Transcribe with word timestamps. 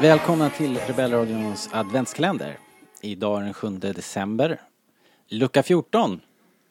Välkomna 0.00 0.50
till 0.50 0.78
Rebellradions 0.78 1.68
adventskalender. 1.72 2.58
Idag 3.02 3.40
är 3.40 3.44
den 3.44 3.54
7 3.54 3.68
december. 3.70 4.60
Lucka 5.28 5.62
14. 5.62 6.20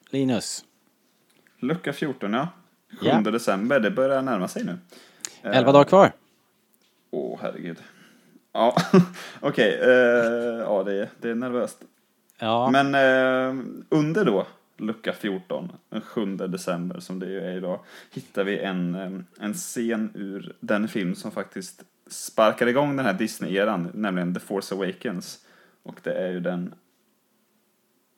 Linus. 0.10 0.66
Lucka 1.60 1.94
14, 1.94 2.34
ja. 2.34 2.48
7 3.00 3.08
Ja. 3.08 3.22
december, 3.22 3.80
det 3.80 3.92
börjar 3.92 4.22
närma 4.22 4.48
sig 4.48 4.64
nu. 4.66 4.78
11 5.42 5.72
dagar 5.72 5.84
kvar. 5.84 6.12
Åh, 7.12 7.40
herregud. 7.42 7.78
Ja, 8.54 8.76
okej. 9.40 9.80
eh, 9.82 10.60
ja, 10.60 10.84
det 10.84 10.94
är, 11.02 11.10
det 11.22 11.30
är 11.30 11.36
nervöst. 11.36 11.78
Ja, 12.40 12.70
Men 12.72 12.96
eh, 12.96 13.64
under 13.90 14.26
då, 14.26 14.48
lucka 14.78 15.14
14, 15.14 15.72
den 15.90 16.02
7 16.02 16.26
december 16.36 17.00
som 17.00 17.20
det 17.20 17.28
är 17.28 17.58
idag, 17.58 17.80
hittar 18.12 18.44
vi 18.44 18.60
en, 18.60 18.96
eh, 18.96 19.12
en 19.46 19.54
scen 19.54 20.12
ur 20.14 20.56
den 20.60 20.88
film 20.88 21.16
som 21.16 21.32
faktiskt 21.32 21.84
sparkar 22.10 22.68
igång 22.68 22.96
den 22.98 23.06
här 23.06 23.14
Disney-eran, 23.14 23.92
nämligen 23.94 24.34
The 24.34 24.40
Force 24.40 24.76
Awakens. 24.76 25.46
Och 25.84 26.00
det 26.04 26.14
är 26.14 26.32
ju 26.32 26.40
den, 26.40 26.76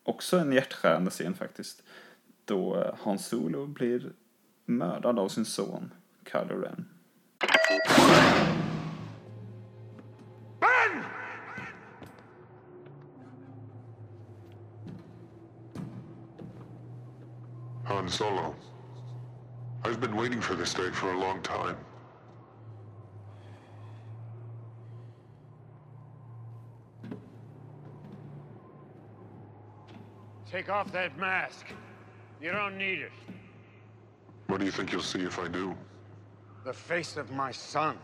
också 0.04 0.38
en 0.38 0.52
hjärtskärande 0.52 1.12
scen 1.12 1.34
faktiskt, 1.34 1.84
då 2.46 2.82
eh, 2.82 2.94
Han 3.04 3.20
Solo 3.20 3.66
blir 3.66 4.12
mördad 4.66 5.20
av 5.20 5.28
sin 5.28 5.46
son, 5.46 5.94
Kylo 6.32 6.62
Ren. 6.62 6.86
Han 17.86 18.10
Solo. 18.10 18.56
I've 19.84 20.00
been 20.00 20.16
waiting 20.16 20.42
for 20.42 20.56
this 20.56 20.74
day 20.74 20.92
for 20.92 21.10
a 21.10 21.20
long 21.20 21.42
time. 21.42 21.76
Take 30.52 30.70
off 30.70 30.92
that 30.94 31.16
mask. 31.18 31.68
You 32.42 32.52
don't 32.52 32.78
need 32.78 33.00
it. 33.00 33.12
What 34.48 34.60
do 34.60 34.66
you 34.66 34.72
think 34.72 34.92
you'll 34.92 35.02
see 35.02 35.20
if 35.20 35.38
I 35.38 35.48
do? 35.48 35.76
The 36.66 36.74
face 36.74 37.18
of 37.18 37.32
my 37.32 37.52
son. 37.52 37.98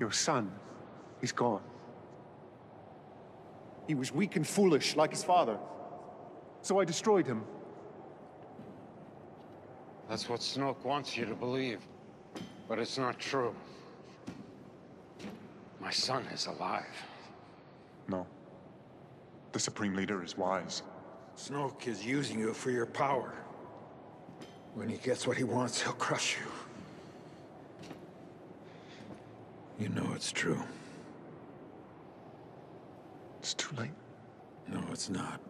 Your 0.00 0.10
son, 0.10 0.50
he's 1.20 1.30
gone. 1.30 1.62
He 3.86 3.94
was 3.94 4.12
weak 4.12 4.34
and 4.34 4.46
foolish, 4.46 4.96
like 4.96 5.10
his 5.10 5.22
father. 5.22 5.58
So 6.62 6.80
I 6.80 6.84
destroyed 6.84 7.26
him. 7.26 7.44
That's 10.10 10.28
what 10.28 10.40
Snoke 10.40 10.84
wants 10.84 11.16
you 11.16 11.24
to 11.24 11.36
believe. 11.36 11.78
But 12.68 12.80
it's 12.80 12.98
not 12.98 13.20
true. 13.20 13.54
My 15.80 15.92
son 15.92 16.24
is 16.34 16.46
alive. 16.46 16.82
No. 18.08 18.26
The 19.52 19.60
Supreme 19.60 19.94
Leader 19.94 20.24
is 20.24 20.36
wise. 20.36 20.82
Snoke 21.36 21.86
is 21.86 22.04
using 22.04 22.40
you 22.40 22.52
for 22.52 22.72
your 22.72 22.86
power. 22.86 23.34
When 24.74 24.88
he 24.88 24.96
gets 24.96 25.28
what 25.28 25.36
he 25.36 25.44
wants, 25.44 25.80
he'll 25.80 25.92
crush 25.92 26.36
you. 26.40 26.46
You 29.78 29.90
know 29.90 30.10
it's 30.16 30.32
true. 30.32 30.60
It's 33.38 33.54
too 33.54 33.76
late. 33.76 33.90
No, 34.66 34.82
it's 34.90 35.08
not. 35.08 35.40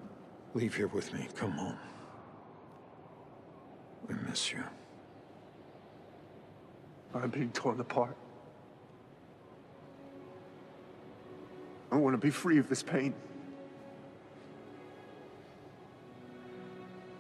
Leave 0.53 0.75
here 0.75 0.89
with 0.89 1.15
me. 1.15 1.29
Come 1.35 1.53
home. 1.53 1.79
Miss 4.31 4.53
you. 4.53 4.63
I'm 7.13 7.31
being 7.31 7.51
torn 7.51 7.81
apart. 7.81 8.17
I 11.91 11.97
want 11.97 12.15
to 12.15 12.19
be 12.19 12.31
free 12.31 12.59
of 12.59 12.69
this 12.69 12.81
pain. 12.81 13.13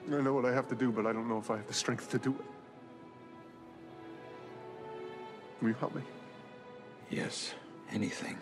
I 0.06 0.20
know 0.20 0.34
what 0.34 0.44
I 0.44 0.52
have 0.52 0.68
to 0.68 0.76
do, 0.76 0.92
but 0.92 1.04
I 1.04 1.12
don't 1.12 1.28
know 1.28 1.38
if 1.38 1.50
I 1.50 1.56
have 1.56 1.66
the 1.66 1.74
strength 1.74 2.10
to 2.12 2.18
do 2.18 2.30
it. 2.30 2.44
Will 5.60 5.70
you 5.70 5.74
help 5.80 5.96
me? 5.96 6.02
Yes, 7.10 7.54
anything. 7.90 8.38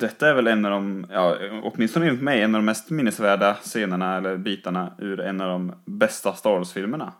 Detta 0.00 0.28
är 0.28 0.34
väl 0.34 0.46
en 0.46 0.64
av 0.64 0.70
de, 0.70 1.06
ja, 1.10 1.36
åtminstone 1.62 2.06
enligt 2.06 2.22
mig, 2.22 2.42
en 2.42 2.54
av 2.54 2.58
de 2.58 2.64
mest 2.64 2.90
minnesvärda 2.90 3.54
scenerna 3.54 4.16
eller 4.16 4.36
bitarna 4.36 4.92
ur 4.98 5.20
en 5.20 5.40
av 5.40 5.48
de 5.48 5.72
bästa 5.84 6.34
Star 6.34 6.50
Wars-filmerna. 6.50 7.12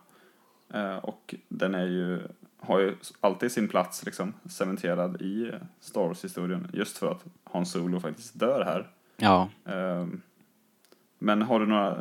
Eh, 0.73 0.95
och 0.95 1.35
den 1.47 1.75
är 1.75 1.85
ju, 1.85 2.19
har 2.59 2.79
ju 2.79 2.95
alltid 3.19 3.51
sin 3.51 3.67
plats 3.67 4.05
liksom 4.05 4.33
cementerad 4.49 5.21
i 5.21 5.51
Star 5.79 6.01
Wars-historien 6.01 6.67
just 6.73 6.97
för 6.97 7.11
att 7.11 7.23
Han 7.43 7.65
Solo 7.65 7.99
faktiskt 7.99 8.39
dör 8.39 8.65
här. 8.65 8.87
ja. 9.17 9.49
Eh, 9.65 10.07
men 11.19 11.41
har 11.41 11.59
du 11.59 11.65
några 11.65 11.97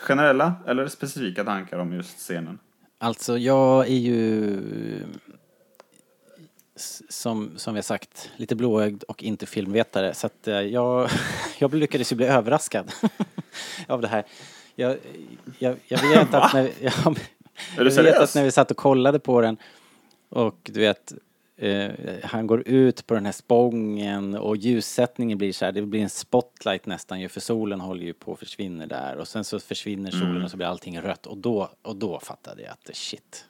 generella 0.00 0.54
eller 0.66 0.86
specifika 0.88 1.44
tankar 1.44 1.78
om 1.78 1.92
just 1.92 2.18
scenen? 2.18 2.58
Alltså 2.98 3.38
jag 3.38 3.86
är 3.86 3.98
ju 3.98 4.60
som, 7.08 7.52
som 7.56 7.74
vi 7.74 7.78
har 7.78 7.82
sagt, 7.82 8.30
lite 8.36 8.56
blåögd 8.56 9.02
och 9.02 9.22
inte 9.22 9.46
filmvetare. 9.46 10.14
Så 10.14 10.26
att 10.26 10.48
eh, 10.48 10.60
jag, 10.60 11.10
jag 11.58 11.74
lyckades 11.74 12.12
ju 12.12 12.16
bli 12.16 12.26
överraskad 12.26 12.92
av 13.86 14.00
det 14.00 14.08
här. 14.08 14.24
Jag, 14.74 14.96
jag, 15.58 15.76
jag 15.88 16.08
vet 16.08 16.34
att 16.34 16.52
när, 16.54 16.70
jag, 16.80 17.18
jag 17.76 18.02
vet 18.02 18.18
att 18.18 18.34
när 18.34 18.44
vi 18.44 18.50
satt 18.50 18.70
och 18.70 18.76
kollade 18.76 19.18
på 19.18 19.40
den 19.40 19.56
och 20.28 20.58
du 20.62 20.80
vet 20.80 21.12
eh, 21.56 21.90
han 22.22 22.46
går 22.46 22.68
ut 22.68 23.06
på 23.06 23.14
den 23.14 23.24
här 23.24 23.32
spången 23.32 24.34
och 24.34 24.56
ljussättningen 24.56 25.38
blir 25.38 25.52
så 25.52 25.64
här, 25.64 25.72
det 25.72 25.82
blir 25.82 26.02
en 26.02 26.10
spotlight 26.10 26.86
nästan 26.86 27.20
ju 27.20 27.28
för 27.28 27.40
solen 27.40 27.80
håller 27.80 28.04
ju 28.04 28.12
på 28.12 28.32
att 28.32 28.38
försvinna 28.38 28.86
där 28.86 29.16
och 29.16 29.28
sen 29.28 29.44
så 29.44 29.60
försvinner 29.60 30.10
solen 30.10 30.42
och 30.42 30.50
så 30.50 30.56
blir 30.56 30.66
allting 30.66 31.00
rött 31.00 31.26
och 31.26 31.38
då, 31.38 31.70
och 31.82 31.96
då 31.96 32.20
fattade 32.20 32.62
jag 32.62 32.72
att 32.72 32.96
shit, 32.96 33.44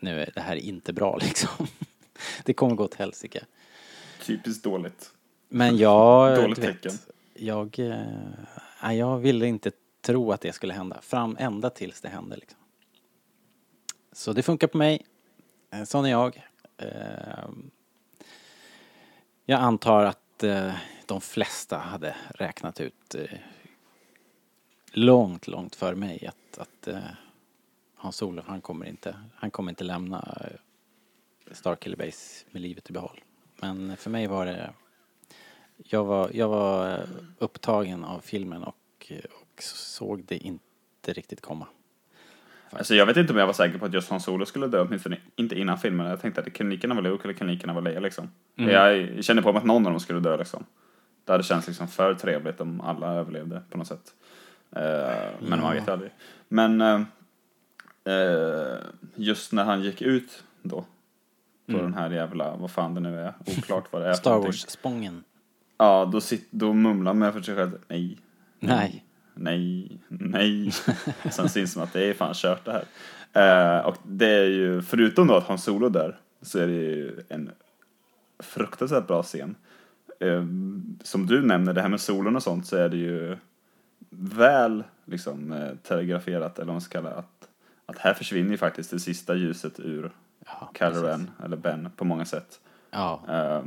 nu 0.00 0.20
är 0.20 0.30
det 0.34 0.40
här 0.40 0.56
inte 0.56 0.92
bra 0.92 1.16
liksom. 1.16 1.66
Det 2.44 2.54
kommer 2.54 2.74
gå 2.74 2.84
åt 2.84 2.94
helsike. 2.94 3.44
Typiskt 4.22 4.64
dåligt. 4.64 5.12
Men 5.48 5.76
jag, 5.76 6.36
Dåligt 6.36 6.58
vet, 6.58 6.82
tecken. 6.82 6.98
jag, 7.34 7.78
nej, 8.82 8.98
jag 8.98 9.18
ville 9.18 9.46
inte 9.46 9.70
tro 10.00 10.32
att 10.32 10.40
det 10.40 10.52
skulle 10.52 10.74
hända. 10.74 11.00
Fram 11.00 11.36
ända 11.40 11.70
tills 11.70 12.00
det 12.00 12.08
hände 12.08 12.36
liksom. 12.36 12.58
Så 14.12 14.32
det 14.32 14.42
funkar 14.42 14.66
på 14.66 14.78
mig. 14.78 15.06
Eh, 15.70 15.84
Sån 15.84 16.04
är 16.04 16.10
jag. 16.10 16.42
Eh, 16.78 17.48
Jag 19.44 19.60
antar 19.60 20.04
att 20.04 20.18
de 21.06 21.20
flesta 21.20 21.78
hade 21.78 22.16
räknat 22.34 22.80
ut 22.80 23.14
långt, 24.92 25.46
långt 25.48 25.74
för 25.76 25.94
mig 25.94 26.26
att, 26.26 26.58
att 26.58 26.88
eh, 26.88 26.98
Hans 27.94 28.22
Olof, 28.22 28.46
han 28.46 28.60
kommer 28.60 28.86
inte, 28.86 29.16
han 29.34 29.50
kommer 29.50 29.70
inte 29.72 29.84
lämna 29.84 30.38
eh, 31.52 31.56
Starkiller 31.56 31.96
Base 31.96 32.44
med 32.50 32.62
livet 32.62 32.90
i 32.90 32.92
behåll. 32.92 33.20
Men 33.60 33.96
för 33.96 34.10
mig 34.10 34.26
var 34.26 34.46
det 34.46 34.70
jag 35.76 36.04
var, 36.04 36.30
jag 36.32 36.48
var 36.48 36.90
eh, 36.90 37.04
upptagen 37.38 38.04
av 38.04 38.20
filmen 38.20 38.62
och, 38.62 39.12
och 39.40 39.62
såg 39.62 40.24
det 40.24 40.36
inte 40.36 41.12
riktigt 41.12 41.40
komma. 41.40 41.66
Alltså 42.70 42.94
jag 42.94 43.06
vet 43.06 43.16
inte 43.16 43.32
om 43.32 43.38
jag 43.38 43.46
var 43.46 43.52
säker 43.52 43.78
på 43.78 43.84
att 43.84 43.94
just 43.94 44.10
Han 44.10 44.20
Solo 44.20 44.46
skulle 44.46 44.66
dö, 44.66 44.80
åtminstone 44.80 45.16
inte 45.36 45.58
innan 45.58 45.78
filmen. 45.78 46.06
Jag 46.06 46.20
tänkte 46.20 46.40
att 46.40 46.44
det 46.44 46.50
kan 46.50 46.70
lika 46.70 46.88
vara 46.88 47.00
Luke 47.00 47.24
eller 47.24 47.34
kan 47.34 47.46
lika 47.46 47.66
vara 47.66 47.80
Leia 47.80 48.00
liksom. 48.00 48.30
Jag 48.54 49.24
kände 49.24 49.42
på 49.42 49.52
mig 49.52 49.58
att 49.58 49.66
någon 49.66 49.86
av 49.86 49.92
dem 49.92 50.00
skulle 50.00 50.20
dö 50.20 50.36
liksom. 50.36 50.64
Det 51.24 51.32
hade 51.32 51.44
känts 51.44 51.66
liksom 51.66 51.88
för 51.88 52.14
trevligt 52.14 52.60
om 52.60 52.80
alla 52.80 53.14
överlevde 53.14 53.62
på 53.70 53.78
något 53.78 53.86
sätt. 53.86 54.14
Eh, 54.76 55.30
men 55.40 55.60
man 55.60 55.74
vet 55.74 55.88
ju 55.88 55.92
aldrig. 55.92 56.10
Men 56.48 56.80
eh, 56.80 57.00
eh, 58.04 58.78
just 59.14 59.52
när 59.52 59.64
han 59.64 59.82
gick 59.82 60.02
ut 60.02 60.44
då, 60.62 60.84
på 61.72 61.82
den 61.82 61.94
här 61.94 62.10
jävla, 62.10 62.56
vad 62.56 62.70
fan 62.70 62.94
det 62.94 63.00
nu 63.00 63.20
är, 63.20 63.34
oklart 63.46 63.84
vad 63.90 64.02
det 64.02 64.08
är 64.08 64.14
Star. 64.22 64.38
Wars-spången. 64.38 65.24
Ja, 65.78 66.08
då, 66.12 66.20
sit, 66.20 66.48
då 66.50 66.72
mumlar 66.72 67.14
man 67.14 67.32
för 67.32 67.42
sig 67.42 67.56
själv, 67.56 67.78
nej, 67.88 68.18
Nej. 68.60 69.04
nej, 69.34 69.98
nej. 70.08 70.70
Sen 71.30 71.48
syns 71.48 71.74
det 71.74 71.82
att 71.82 71.92
det 71.92 72.04
är 72.04 72.14
fan 72.14 72.34
kört 72.34 72.64
det 72.64 72.72
här. 72.72 72.84
Eh, 73.32 73.86
och 73.86 73.96
det 74.02 74.28
är 74.28 74.44
ju, 74.44 74.82
förutom 74.82 75.26
då 75.26 75.34
att 75.34 75.46
Han 75.46 75.58
Solo 75.58 75.88
där, 75.88 76.18
så 76.42 76.58
är 76.58 76.66
det 76.66 76.72
ju 76.72 77.20
en 77.28 77.50
fruktansvärt 78.38 79.06
bra 79.06 79.22
scen. 79.22 79.54
Eh, 80.20 80.44
som 81.02 81.26
du 81.26 81.42
nämner, 81.42 81.72
det 81.72 81.82
här 81.82 81.88
med 81.88 82.00
solen 82.00 82.36
och 82.36 82.42
sånt, 82.42 82.66
så 82.66 82.76
är 82.76 82.88
det 82.88 82.96
ju 82.96 83.36
väl 84.10 84.84
liksom 85.04 85.52
eh, 85.52 85.70
telegraferat, 85.82 86.58
eller 86.58 86.66
vad 86.66 86.74
man 86.74 86.80
ska 86.80 86.98
kalla 86.98 87.14
att, 87.14 87.48
att 87.86 87.98
här 87.98 88.14
försvinner 88.14 88.50
ju 88.50 88.56
faktiskt 88.56 88.90
det 88.90 89.00
sista 89.00 89.34
ljuset 89.34 89.80
ur 89.80 90.10
Ja, 90.46 90.70
Kylo. 90.78 91.02
Ren, 91.02 91.30
eller 91.44 91.56
Ben, 91.56 91.90
på 91.96 92.04
många 92.04 92.24
sätt. 92.24 92.60
Ja, 92.90 93.22
Eh, 93.28 93.64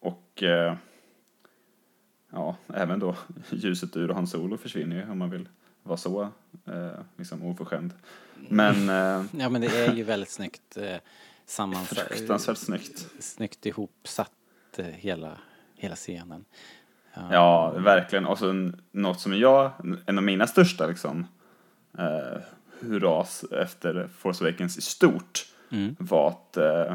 och 0.00 0.42
eh, 0.42 0.76
ja, 2.32 2.56
även 2.74 2.98
då 2.98 3.16
ljuset 3.50 3.96
ur 3.96 4.08
Han 4.08 4.26
Solo 4.26 4.56
försvinner 4.56 4.96
ju 4.96 5.10
om 5.10 5.18
man 5.18 5.30
vill 5.30 5.48
vara 5.82 5.96
så 5.96 6.22
eh, 6.66 6.90
liksom 7.16 7.42
oförskämd. 7.42 7.92
Men 8.48 8.88
eh, 8.88 9.24
ja 9.40 9.48
men 9.48 9.60
det 9.60 9.66
är 9.66 9.94
ju 9.94 10.02
väldigt 10.02 10.30
snyggt 10.30 10.76
eh, 10.76 10.96
sammansatt. 11.46 11.98
fruktansvärt 11.98 12.58
snyggt. 12.58 13.08
Snyggt 13.20 13.66
ihopsatt 13.66 14.32
hela, 14.76 15.38
hela 15.74 15.94
scenen. 15.94 16.44
Ja, 17.30 17.70
verkligen. 17.70 18.26
Och 18.26 18.38
så 18.38 18.70
något 18.90 19.20
som 19.20 19.38
jag, 19.38 19.72
en 20.06 20.18
av 20.18 20.24
mina 20.24 20.46
största 20.46 20.86
liksom 20.86 21.26
eh, 21.98 22.40
hurras 22.80 23.44
efter 23.44 24.08
Force 24.18 24.44
Awakens 24.44 24.78
i 24.78 24.80
stort 24.80 25.46
var 25.98 26.28
att 26.28 26.56
eh, 26.56 26.94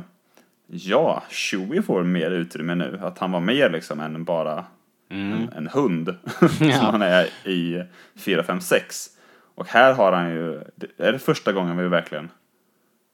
ja, 0.68 1.24
Chewie 1.30 1.82
får 1.82 2.04
mer 2.04 2.32
utrymme 2.32 2.76
nu. 2.76 3.00
Att 3.02 3.18
han 3.20 3.32
var 3.32 3.40
mer 3.40 3.70
liksom 3.70 4.00
än 4.00 4.24
bara 4.24 4.66
en, 5.10 5.50
en 5.56 5.68
hund 5.68 6.16
som 6.58 6.70
han 6.70 7.02
är 7.02 7.26
i 7.50 7.84
4, 8.16 8.44
5, 8.44 8.62
6. 8.62 9.10
Och 9.56 9.68
här 9.68 9.94
har 9.94 10.12
han 10.12 10.30
ju, 10.30 10.64
det 10.76 10.88
är 11.08 11.12
det 11.12 11.20
första 11.20 11.52
gången 11.54 11.78
vi 11.78 11.88
verkligen 11.88 12.30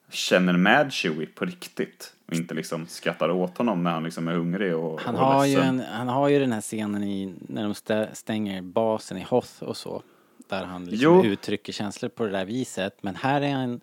känner 0.09 0.53
med 0.53 0.93
Chewie 0.93 1.27
på 1.35 1.45
riktigt. 1.45 2.13
Och 2.27 2.33
inte 2.33 2.53
liksom 2.53 2.87
skrattar 2.87 3.29
åt 3.29 3.57
honom 3.57 3.83
när 3.83 3.91
han 3.91 4.03
liksom 4.03 4.27
är 4.27 4.33
hungrig 4.33 4.75
och, 4.75 5.01
Han 5.01 5.15
och 5.15 5.21
har, 5.21 5.45
ju 5.45 5.55
ledsen. 5.55 5.79
en, 5.79 5.85
han 5.85 6.07
har 6.07 6.27
ju 6.29 6.39
den 6.39 6.51
här 6.51 6.61
scenen 6.61 7.03
i, 7.03 7.33
när 7.39 7.63
de 7.63 7.73
stä- 7.73 8.13
stänger 8.13 8.61
basen 8.61 9.17
i 9.17 9.23
Hoth 9.23 9.63
och 9.63 9.77
så. 9.77 10.01
Där 10.49 10.63
han 10.63 10.85
liksom 10.85 11.25
uttrycker 11.25 11.73
känslor 11.73 12.09
på 12.09 12.25
det 12.25 12.31
där 12.31 12.45
viset. 12.45 12.97
Men 13.01 13.15
här 13.15 13.41
är 13.41 13.53
han... 13.53 13.79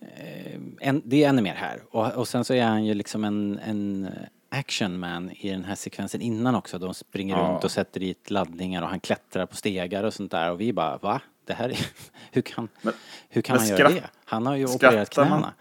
Eh, 0.00 0.60
en, 0.80 1.02
det 1.04 1.24
är 1.24 1.28
ännu 1.28 1.42
mer 1.42 1.54
här. 1.54 1.82
Och, 1.90 2.12
och 2.14 2.28
sen 2.28 2.44
så 2.44 2.54
är 2.54 2.64
han 2.64 2.84
ju 2.84 2.94
liksom 2.94 3.24
en, 3.24 3.58
en 3.58 4.08
action 4.50 4.98
man 4.98 5.30
i 5.30 5.50
den 5.50 5.64
här 5.64 5.74
sekvensen 5.74 6.20
innan 6.20 6.54
också. 6.54 6.78
De 6.78 6.94
springer 6.94 7.36
Ja. 7.36 7.42
runt 7.42 7.64
och 7.64 7.70
sätter 7.70 8.00
dit 8.00 8.30
laddningar 8.30 8.82
och 8.82 8.88
han 8.88 9.00
klättrar 9.00 9.46
på 9.46 9.56
stegar 9.56 10.04
och 10.04 10.14
sånt 10.14 10.30
där. 10.30 10.50
Och 10.50 10.60
vi 10.60 10.72
bara, 10.72 10.98
va? 10.98 11.20
Det 11.44 11.52
här 11.52 11.68
är... 11.68 11.78
Hur 12.32 12.42
kan, 12.42 12.68
Men- 12.82 12.94
hur 13.28 13.42
kan 13.42 13.58
han 13.58 13.68
göra 13.68 13.88
det? 13.88 14.10
Han 14.24 14.46
har 14.46 14.56
ju 14.56 14.64
opererat 14.66 15.12
skrattar 15.12 15.30
man- 15.30 15.40
knäna. 15.40 15.52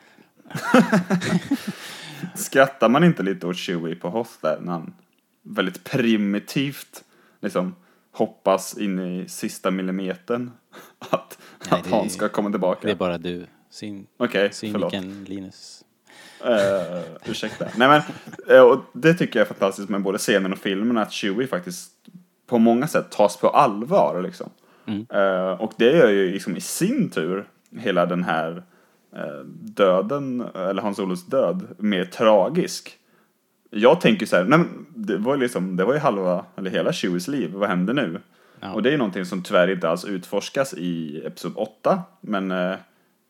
Skrattar 2.35 2.89
man 2.89 3.03
inte 3.03 3.23
lite 3.23 3.47
åt 3.47 3.57
Chewie 3.57 3.95
på 3.95 4.09
Hoth 4.09 4.31
där 4.41 4.59
när 4.61 4.71
han 4.71 4.93
väldigt 5.43 5.83
primitivt 5.83 7.03
liksom 7.41 7.75
hoppas 8.11 8.77
in 8.77 8.99
i 8.99 9.29
sista 9.29 9.71
millimetern 9.71 10.51
att, 11.09 11.37
Nej, 11.71 11.79
att 11.79 11.87
Han 11.87 12.09
ska 12.09 12.29
komma 12.29 12.49
tillbaka? 12.49 12.79
Det 12.87 12.91
är 12.91 12.95
bara 12.95 13.17
du. 13.17 13.45
Okej, 14.17 14.49
förlåt. 14.53 14.91
cynikern 14.91 15.25
Linus. 15.27 15.83
Uh, 16.45 17.31
ursäkta. 17.31 17.67
Nej 17.75 17.87
men, 17.87 18.01
eh, 18.55 18.61
och 18.61 18.79
det 18.93 19.13
tycker 19.13 19.39
jag 19.39 19.45
är 19.45 19.53
fantastiskt 19.53 19.89
med 19.89 20.01
både 20.01 20.17
scenen 20.17 20.53
och 20.53 20.59
filmen, 20.59 20.97
att 20.97 21.11
Chewie 21.11 21.47
faktiskt 21.47 21.91
på 22.47 22.57
många 22.57 22.87
sätt 22.87 23.11
tas 23.11 23.37
på 23.37 23.49
allvar 23.49 24.21
liksom. 24.21 24.49
Eh, 25.09 25.61
och 25.61 25.73
det 25.77 25.91
gör 25.91 26.09
ju 26.09 26.31
liksom 26.31 26.57
i 26.57 26.61
sin 26.61 27.09
tur 27.09 27.47
hela 27.79 28.05
den 28.05 28.23
här 28.23 28.63
eh, 29.15 29.45
döden, 29.61 30.41
eller 30.55 30.81
Hans 30.81 30.97
Solos 30.97 31.25
död, 31.25 31.67
mer 31.77 32.05
tragisk. 32.05 32.97
Jag 33.69 34.01
tänker 34.01 34.25
så 34.25 34.35
här, 34.35 34.43
nej 34.43 34.59
men 34.59 34.85
det 34.95 35.17
var 35.17 35.35
ju 35.35 35.41
liksom, 35.41 35.75
det 35.75 35.85
var 35.85 35.93
ju 35.93 35.99
halva, 35.99 36.45
eller 36.55 36.71
hela 36.71 36.93
Chewies 36.93 37.27
liv, 37.27 37.51
vad 37.53 37.69
händer 37.69 37.93
nu? 37.93 38.21
Ja. 38.59 38.73
Och 38.73 38.83
det 38.83 38.89
är 38.89 38.91
ju 38.91 38.97
någonting 38.97 39.25
som 39.25 39.43
tyvärr 39.43 39.71
inte 39.71 39.89
alls 39.89 40.05
utforskas 40.05 40.73
i 40.73 41.21
Episod 41.25 41.53
8, 41.55 42.01
men 42.21 42.51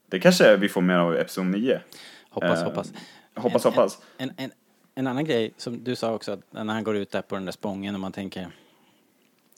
det 0.07 0.19
kanske 0.19 0.57
vi 0.57 0.69
får 0.69 0.81
mer 0.81 0.95
av 0.95 1.15
i 1.15 1.17
Episod 1.19 1.45
9. 1.45 1.81
Hoppas, 2.29 2.59
Eh, 2.59 2.65
hoppas. 2.65 2.93
Hoppas, 3.35 3.65
En- 3.65 3.71
hoppas. 3.73 4.01
En, 4.17 4.31
en, 4.37 4.51
en 4.95 5.07
annan 5.07 5.25
grej 5.25 5.53
som 5.57 5.83
du 5.83 5.95
sa 5.95 6.13
också, 6.13 6.31
att 6.31 6.53
när 6.53 6.73
han 6.73 6.83
går 6.83 6.95
ut 6.95 7.11
där 7.11 7.21
på 7.21 7.35
den 7.35 7.45
där 7.45 7.51
spången 7.51 7.93
och 7.95 8.01
man 8.01 8.11
tänker 8.11 8.47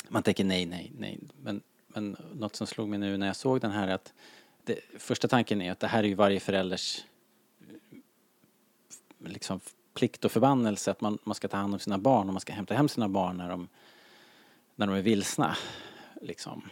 man 0.09 0.23
tänker 0.23 0.43
nej, 0.43 0.65
nej, 0.65 0.91
nej. 0.97 1.19
Men, 1.43 1.61
men 1.87 2.17
något 2.33 2.55
som 2.55 2.67
slog 2.67 2.89
mig 2.89 2.99
nu 2.99 3.17
när 3.17 3.27
jag 3.27 3.35
såg 3.35 3.61
den 3.61 3.71
här 3.71 3.87
är 3.87 3.93
att 3.93 4.13
det, 4.63 4.79
första 4.97 5.27
tanken 5.27 5.61
är 5.61 5.71
att 5.71 5.79
det 5.79 5.87
här 5.87 6.03
är 6.03 6.07
ju 6.07 6.13
varje 6.15 6.39
förälders 6.39 7.03
liksom 9.25 9.59
plikt 9.93 10.25
och 10.25 10.31
förbannelse 10.31 10.91
att 10.91 11.01
man, 11.01 11.17
man 11.23 11.35
ska 11.35 11.47
ta 11.47 11.57
hand 11.57 11.73
om 11.73 11.79
sina 11.79 11.97
barn 11.97 12.27
och 12.27 12.33
man 12.33 12.41
ska 12.41 12.53
hämta 12.53 12.73
hem 12.73 12.89
sina 12.89 13.09
barn 13.09 13.37
när 13.37 13.49
de, 13.49 13.67
när 14.75 14.87
de 14.87 14.95
är 14.95 15.01
vilsna. 15.01 15.57
Liksom. 16.21 16.69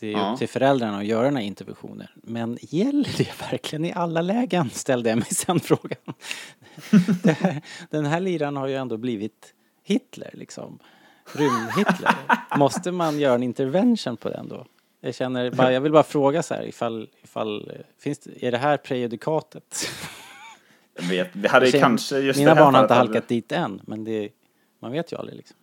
Det 0.00 0.06
är 0.08 0.12
Ja. 0.12 0.32
upp 0.32 0.38
till 0.38 0.48
föräldrarna 0.48 0.98
att 0.98 1.06
göra 1.06 1.24
den 1.24 1.36
här 1.36 1.42
interventionen. 1.42 2.06
Men 2.14 2.58
gäller 2.60 3.08
det 3.18 3.40
verkligen 3.50 3.84
i 3.84 3.92
alla 3.92 4.22
lägen? 4.22 4.70
Ställde 4.70 5.08
jag 5.10 5.16
mig 5.18 5.26
sen 5.28 5.60
frågan. 5.60 5.98
Här, 7.40 7.62
den 7.90 8.06
här 8.06 8.20
liran 8.20 8.56
har 8.56 8.66
ju 8.66 8.74
ändå 8.76 8.96
blivit 8.96 9.54
Hitler 9.82 10.30
liksom. 10.32 10.78
Rymd-Hitler. 11.32 12.14
Måste 12.58 12.92
man 12.92 13.18
göra 13.20 13.34
en 13.34 13.42
intervention 13.42 14.16
på 14.16 14.28
den 14.28 14.48
då? 14.48 14.66
Jag 15.00 15.14
känner 15.14 15.50
bara, 15.50 15.72
jag 15.72 15.80
vill 15.80 15.92
bara 15.92 16.02
fråga 16.02 16.42
så 16.42 16.54
här 16.54 16.62
ifall, 16.66 17.08
ifall 17.24 17.70
eh, 17.70 17.76
finns 17.98 18.18
det, 18.18 18.46
är 18.46 18.52
det 18.52 18.58
här 18.58 18.76
prejudikatet? 18.76 19.88
Jag 20.94 21.02
vet, 21.08 21.28
det 21.32 21.48
hade 21.48 21.66
känner- 21.66 21.82
kanske 21.84 22.18
just 22.18 22.38
Mina 22.38 22.50
det 22.50 22.56
här 22.56 22.64
barn 22.64 22.74
har 22.74 22.82
inte 22.82 22.94
halkat 22.94 23.28
dit 23.28 23.52
än, 23.52 23.80
men 23.84 24.04
det, 24.04 24.28
man 24.80 24.92
vet 24.92 25.12
ju 25.12 25.16
aldrig 25.16 25.36
liksom. 25.36 25.56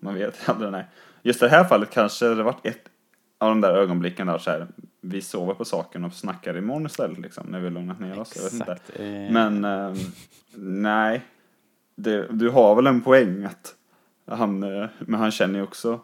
Man 0.00 0.14
vet 0.14 0.48
aldrig, 0.48 0.72
nej. 0.72 0.84
Just 1.22 1.40
det 1.40 1.48
här 1.48 1.64
fallet 1.64 1.90
kanske 1.90 2.26
det 2.26 2.42
varit 2.42 2.66
ett 2.66 2.88
av 3.38 3.48
de 3.48 3.60
där 3.60 3.74
ögonblicken 3.74 4.26
där 4.26 4.38
så 4.38 4.50
här, 4.50 4.66
vi 5.00 5.20
sover 5.22 5.54
på 5.54 5.64
saken 5.64 6.04
och 6.04 6.12
snackar 6.12 6.58
imorgon 6.58 6.86
istället 6.86 7.18
liksom, 7.18 7.46
när 7.46 7.60
vi 7.60 7.70
lugnat 7.70 8.00
ner 8.00 8.18
oss. 8.18 8.32
Jag 8.36 8.42
vet 8.42 8.52
inte. 8.52 8.72
Exakt. 8.72 9.00
Eh, 9.00 9.04
Men, 9.06 9.64
eh, 9.64 9.94
nej. 10.54 11.22
Det, 11.94 12.26
du 12.30 12.50
har 12.50 12.74
väl 12.74 12.86
en 12.86 13.00
poäng 13.02 13.44
att 13.44 13.74
han, 14.26 14.62
eh, 14.62 14.88
men 14.98 15.20
han 15.20 15.30
känner 15.30 15.58
ju 15.58 15.62
också 15.62 16.00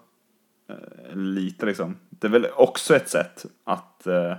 eh, 0.68 1.16
lite 1.16 1.66
liksom. 1.66 1.96
Det 2.10 2.26
är 2.26 2.30
väl 2.30 2.46
också 2.56 2.96
ett 2.96 3.08
sätt 3.08 3.46
att 3.64 4.06
eh, 4.06 4.34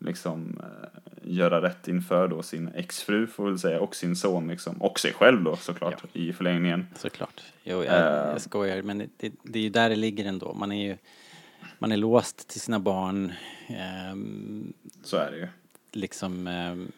liksom 0.00 0.60
eh, 0.62 0.98
göra 1.22 1.62
rätt 1.62 1.88
inför 1.88 2.28
då 2.28 2.42
sin 2.42 2.68
exfru 2.68 3.26
får 3.26 3.44
väl 3.44 3.58
säga 3.58 3.80
och 3.80 3.96
sin 3.96 4.16
son 4.16 4.48
liksom. 4.48 4.82
Och 4.82 5.00
sig 5.00 5.12
själv 5.12 5.44
då 5.44 5.56
såklart 5.56 6.04
i 6.12 6.32
förlängningen. 6.32 6.86
Såklart. 6.96 7.42
Jo, 7.64 7.84
jag, 7.84 8.28
jag 8.32 8.40
skojar, 8.40 8.82
men 8.82 8.98
det, 8.98 9.08
det, 9.16 9.32
det 9.42 9.58
är 9.58 9.62
ju 9.62 9.70
där 9.70 9.88
det 9.88 9.96
ligger 9.96 10.24
ändå. 10.24 10.54
Man 10.54 10.72
är 10.72 10.88
ju 10.88 10.96
man 11.78 11.92
är 11.92 11.96
låst 11.96 12.48
till 12.48 12.60
sina 12.60 12.80
barn. 12.80 13.32
ehm, 13.68 14.72
Så 15.02 15.16
är 15.16 15.30
det 15.30 15.36
ju. 15.38 15.48
liksom 15.92 16.46
ehm, 16.46 16.92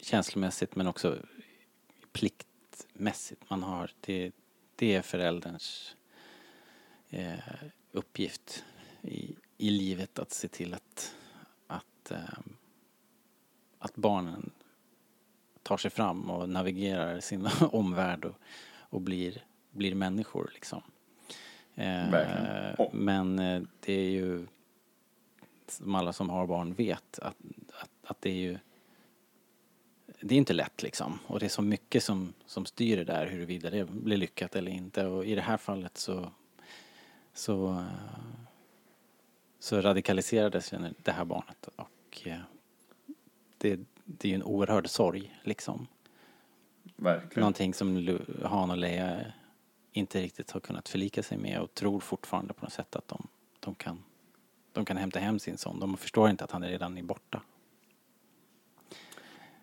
känslomässigt 0.00 0.76
men 0.76 0.86
också 0.86 1.18
pliktmässigt. 2.12 3.50
Man 3.50 3.62
har, 3.62 3.90
det, 4.00 4.32
det 4.76 4.94
är 4.94 5.02
förälderns 5.02 5.96
eh, 7.10 7.38
uppgift 7.92 8.64
i, 9.02 9.36
i 9.58 9.70
livet 9.70 10.18
att 10.18 10.30
se 10.32 10.48
till 10.48 10.74
att, 10.74 11.14
att, 11.66 12.10
ehm, 12.10 12.56
att 13.78 13.94
barnen 13.96 14.50
tar 15.62 15.76
sig 15.76 15.90
fram 15.90 16.30
och 16.30 16.48
navigerar 16.48 17.20
sin 17.20 17.48
omvärld 17.60 18.24
och, 18.24 18.34
och 18.78 19.00
blir, 19.00 19.44
blir 19.70 19.94
människor 19.94 20.50
liksom. 20.54 20.82
Eh, 21.76 22.10
Verkligen. 22.10 22.74
Och- 22.74 22.94
Men 22.94 23.38
eh, 23.38 23.62
det 23.80 23.92
är 23.92 24.10
ju 24.10 24.46
som 25.68 25.94
alla 25.94 26.12
som 26.12 26.30
har 26.30 26.46
barn 26.46 26.74
vet 26.74 27.18
att, 27.18 27.36
att, 27.80 27.90
att 28.04 28.20
det 28.20 28.30
är 28.30 28.34
ju 28.34 28.58
det 30.20 30.34
är 30.34 30.38
inte 30.38 30.52
lätt 30.52 30.82
liksom 30.82 31.18
och 31.26 31.38
det 31.40 31.46
är 31.46 31.50
så 31.50 31.62
mycket 31.62 32.04
som, 32.04 32.32
som 32.46 32.66
styr 32.66 32.96
det 32.96 33.04
där 33.04 33.26
huruvida 33.26 33.70
det 33.70 33.84
blir 33.90 34.16
lyckat 34.16 34.56
eller 34.56 34.70
inte 34.70 35.06
och 35.06 35.24
i 35.24 35.34
det 35.34 35.40
här 35.40 35.56
fallet 35.56 35.98
så 35.98 36.30
så, 37.34 37.68
eh, 37.70 37.84
så 39.58 39.80
radikaliserades 39.80 40.72
det 41.02 41.12
här 41.12 41.24
barnet 41.24 41.68
och 41.76 42.22
eh, 42.26 42.38
det, 43.58 43.80
det 44.04 44.28
är 44.28 44.30
ju 44.30 44.34
en 44.34 44.42
oerhörd 44.42 44.88
sorg 44.88 45.38
liksom. 45.42 45.86
Verkligen. 46.96 47.40
Någonting 47.40 47.74
som 47.74 47.98
Lu- 47.98 48.46
Han 48.46 48.70
och 48.70 48.76
Leia 48.76 49.20
inte 49.96 50.20
riktigt 50.20 50.50
har 50.50 50.60
kunnat 50.60 50.88
förlika 50.88 51.22
sig 51.22 51.38
med 51.38 51.60
och 51.60 51.74
tror 51.74 52.00
fortfarande 52.00 52.54
på 52.54 52.64
något 52.64 52.72
sätt 52.72 52.96
att 52.96 53.08
de, 53.08 53.26
de, 53.60 53.74
kan, 53.74 53.98
de 54.72 54.84
kan 54.84 54.96
hämta 54.96 55.18
hem 55.18 55.38
sin 55.38 55.58
son. 55.58 55.80
De 55.80 55.96
förstår 55.96 56.30
inte 56.30 56.44
att 56.44 56.50
han 56.50 56.62
är 56.62 56.68
redan 56.68 56.98
är 56.98 57.02
borta. 57.02 57.40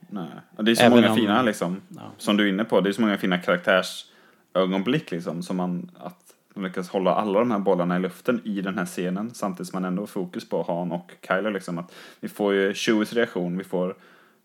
Nej. 0.09 0.27
Det 0.59 0.71
är 0.71 0.75
så 0.75 0.83
Även 0.83 0.95
många 0.97 1.09
om- 1.09 1.15
fina, 1.17 1.41
liksom, 1.41 1.81
Ja. 1.89 2.01
som 2.17 2.37
du 2.37 2.43
är 2.43 2.49
inne 2.49 2.63
på, 2.63 2.81
det 2.81 2.89
är 2.89 2.93
så 2.93 3.01
många 3.01 3.17
fina 3.17 3.37
karaktärsögonblick 3.37 5.11
liksom, 5.11 5.43
som 5.43 5.57
man, 5.57 5.91
att 5.97 6.33
de 6.53 6.63
lyckas 6.63 6.89
hålla 6.89 7.15
alla 7.15 7.39
de 7.39 7.51
här 7.51 7.59
bollarna 7.59 7.95
i 7.95 7.99
luften 7.99 8.41
i 8.45 8.61
den 8.61 8.77
här 8.77 8.85
scenen, 8.85 9.33
samtidigt 9.33 9.67
som 9.69 9.77
man 9.81 9.85
ändå 9.87 10.01
har 10.01 10.07
fokus 10.07 10.49
på 10.49 10.63
Han 10.67 10.91
och 10.91 11.11
Kylo 11.27 11.49
liksom, 11.49 11.77
att 11.77 11.93
vi 12.19 12.29
får 12.29 12.53
ju 12.53 12.73
Chewies 12.73 13.13
reaktion, 13.13 13.57
vi 13.57 13.63
får 13.63 13.95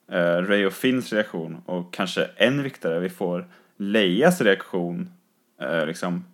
eh, 0.08 0.16
Ray 0.36 0.66
och 0.66 0.72
Finns 0.72 1.12
reaktion, 1.12 1.62
och 1.66 1.92
kanske 1.94 2.24
än 2.24 2.62
viktigare, 2.62 3.00
vi 3.00 3.10
får 3.10 3.46
Leias 3.76 4.40
reaktion, 4.40 5.12
eh, 5.60 5.86
liksom, 5.86 6.24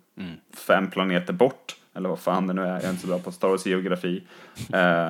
fem 0.53 0.89
planeter 0.89 1.33
bort, 1.33 1.75
eller 1.93 2.09
vad 2.09 2.19
fan 2.19 2.47
det 2.47 2.53
nu 2.53 2.61
är, 2.61 2.67
jag 2.73 2.83
är 2.83 2.89
inte 2.89 3.01
så 3.01 3.07
bra 3.07 3.19
på 3.19 3.31
Star 3.31 3.47
Wars 3.47 3.65
geografi. 3.65 4.23
Eh, 4.73 5.09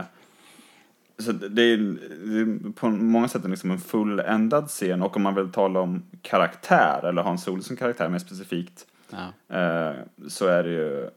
så 1.17 1.31
det 1.31 1.61
är, 1.61 1.77
det 2.25 2.39
är 2.41 2.71
på 2.71 2.89
många 2.89 3.27
sätt 3.27 3.49
liksom 3.49 3.71
en 3.71 3.77
fulländad 3.79 4.67
scen 4.67 5.01
och 5.01 5.15
om 5.15 5.21
man 5.23 5.35
vill 5.35 5.51
tala 5.51 5.79
om 5.79 6.03
karaktär 6.21 7.05
eller 7.09 7.21
Hans 7.21 7.43
Solo 7.43 7.61
som 7.61 7.75
karaktär 7.75 8.09
mer 8.09 8.19
specifikt 8.19 8.85
Ja. 9.09 9.55
eh, 9.57 9.95
så 10.27 10.47
är 10.47 10.63
det 10.63 10.69
ju 10.69 11.09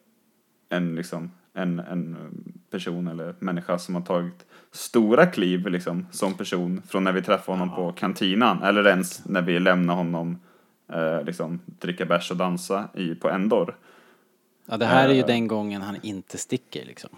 en, 0.69 0.95
liksom, 0.95 1.31
en, 1.55 1.78
en 1.78 2.17
person 2.71 3.09
eller 3.09 3.35
människa 3.38 3.78
som 3.78 3.95
har 3.95 4.02
tagit 4.02 4.47
stora 4.73 5.26
kliv 5.26 5.67
liksom, 5.67 6.07
som 6.11 6.35
person 6.35 6.83
från 6.88 7.05
när 7.05 7.12
vi 7.12 7.23
träffade 7.23 7.59
honom 7.59 7.76
på 7.76 7.93
kantinan 7.93 8.62
eller 8.62 8.87
ens 8.87 9.25
när 9.25 9.43
vi 9.43 9.59
lämnar 9.59 9.95
honom 9.95 10.38
eh, 10.92 11.23
liksom, 11.25 11.61
dricka 11.66 12.04
bärs 12.04 12.30
och 12.30 12.37
dansa 12.37 12.88
i, 12.95 13.14
på 13.14 13.28
Endor. 13.30 13.76
ja, 14.66 14.76
det 14.76 14.87
här 14.87 15.09
är 15.09 15.12
ju 15.12 15.21
Eh. 15.21 15.26
den 15.26 15.49
gången 15.49 15.83
han 15.83 15.97
inte 16.02 16.38
sticker 16.38 16.85
liksom. 16.85 17.11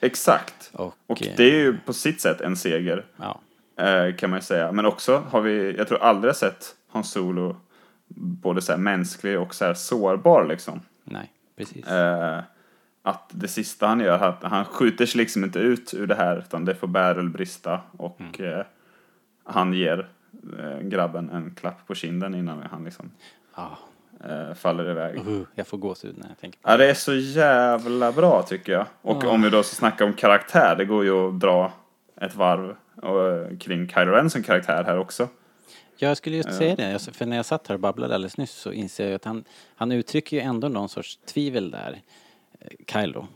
Exakt. 0.00 0.70
Och, 0.74 0.94
Och 1.06 1.22
eh, 1.26 1.34
det 1.36 1.44
är 1.44 1.54
ju 1.60 1.78
på 1.86 1.92
sitt 1.92 2.20
sätt 2.20 2.40
en 2.40 2.56
seger. 2.56 3.04
Ja, 3.16 3.40
eh, 3.84 4.14
kan 4.16 4.30
man 4.30 4.38
ju 4.38 4.42
säga. 4.42 4.72
Men 4.72 4.86
också 4.86 5.18
har 5.30 5.40
vi, 5.40 5.76
jag 5.76 5.88
tror 5.88 6.02
aldrig 6.02 6.36
sett 6.36 6.74
Hans 6.88 7.10
Solo 7.10 7.56
både 8.14 8.62
så 8.62 8.72
här 8.72 8.78
mänsklig 8.78 9.38
och 9.40 9.54
så 9.54 9.64
här 9.64 9.74
sårbar 9.74 10.44
liksom. 10.46 10.80
nej, 11.04 11.32
precis. 11.56 11.86
Att 13.04 13.30
det 13.32 13.48
sista 13.48 13.86
han 13.86 14.00
gör, 14.00 14.18
att 14.28 14.42
han 14.42 14.64
skjuter 14.64 15.06
sig 15.06 15.18
liksom 15.18 15.44
inte 15.44 15.58
ut 15.58 15.94
ur 15.94 16.06
det 16.06 16.14
här 16.14 16.38
utan 16.38 16.64
det 16.64 16.74
får 16.74 16.86
Bärel 16.86 17.28
brista 17.28 17.80
och 17.96 18.20
Mm. 18.40 18.64
han 19.44 19.72
ger 19.72 20.08
grabben 20.82 21.30
en 21.30 21.54
klapp 21.54 21.86
på 21.86 21.94
kinden 21.94 22.34
innan 22.34 22.62
han 22.70 22.84
liksom 22.84 23.10
Ja, 23.56 23.78
eh, 24.24 24.54
faller 24.54 24.90
iväg. 24.90 25.28
uh, 25.28 25.42
jag 25.54 25.66
får 25.66 25.78
gåshud 25.78 26.14
när 26.18 26.28
jag 26.28 26.38
tänker 26.38 26.58
på 26.62 26.70
Ja, 26.70 26.76
det 26.76 26.90
är 26.90 26.94
så 26.94 27.14
jävla 27.14 28.12
bra 28.12 28.42
tycker 28.42 28.72
jag. 28.72 28.86
Och 29.02 29.24
om 29.24 29.42
vi 29.42 29.50
då 29.50 29.62
ska 29.62 29.74
snacka 29.76 30.04
om 30.04 30.12
karaktär, 30.12 30.76
det 30.76 30.84
går 30.84 31.04
ju 31.04 31.28
att 31.28 31.40
dra 31.40 31.72
ett 32.20 32.34
varv 32.34 32.76
och, 33.02 33.60
kring 33.60 33.88
Kylo 33.88 34.10
Ren 34.12 34.30
som 34.30 34.42
karaktär 34.42 34.84
här 34.84 34.98
också. 34.98 35.28
Jag 35.96 36.16
skulle 36.16 36.36
just 36.36 36.54
säga 36.54 36.76
det, 36.76 36.98
för 37.16 37.26
när 37.26 37.36
jag 37.36 37.46
satt 37.46 37.68
här 37.68 37.74
och 37.74 37.80
babblade 37.80 38.14
alldeles 38.14 38.36
nyss 38.36 38.50
så 38.52 38.72
inser 38.72 39.04
jag 39.06 39.14
att 39.14 39.24
han, 39.24 39.44
han 39.76 39.92
uttrycker 39.92 40.36
ju 40.36 40.42
ändå 40.42 40.68
någon 40.68 40.88
sorts 40.88 41.16
tvivel 41.16 41.70
där, 41.70 42.00
eh, 42.60 42.68
Kylo. 42.92 43.26